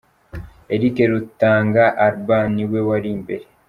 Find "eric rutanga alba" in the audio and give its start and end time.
0.75-2.37